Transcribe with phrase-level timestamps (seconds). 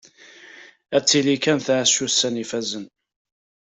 [0.95, 2.85] Ad tili kan tɛac ussan ifazen.